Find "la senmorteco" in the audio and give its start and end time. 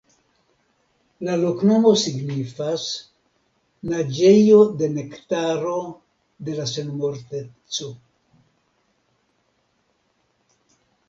6.61-7.91